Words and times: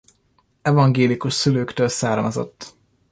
Evangélikus 0.61 1.33
szülőktől 1.33 1.87
származott. 1.87 2.75